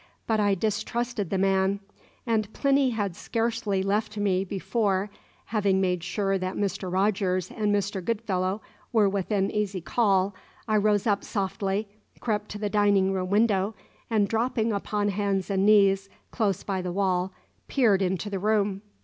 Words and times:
But 0.25 0.39
I 0.39 0.55
distrusted 0.55 1.29
the 1.29 1.37
man; 1.37 1.79
and 2.25 2.51
Plinny 2.53 2.89
had 2.89 3.15
scarcely 3.15 3.83
left 3.83 4.17
me 4.17 4.43
before, 4.43 5.11
having 5.45 5.79
made 5.79 6.03
sure 6.03 6.39
that 6.39 6.55
Mr. 6.55 6.91
Rogers 6.91 7.51
and 7.51 7.71
Mr. 7.71 8.03
Goodfellow 8.03 8.61
were 8.91 9.07
within 9.07 9.51
easy 9.51 9.79
call, 9.79 10.33
I 10.67 10.77
rose 10.77 11.05
up 11.05 11.23
softly, 11.23 11.87
crept 12.19 12.49
to 12.49 12.57
the 12.57 12.67
dining 12.67 13.13
room 13.13 13.29
window, 13.29 13.75
and, 14.09 14.27
dropping 14.27 14.73
upon 14.73 15.09
hands 15.09 15.51
and 15.51 15.67
knees 15.67 16.09
close 16.31 16.63
by 16.63 16.81
the 16.81 16.91
wall, 16.91 17.31
peered 17.67 18.01
into 18.01 18.31
the 18.31 18.39
room. 18.39 18.81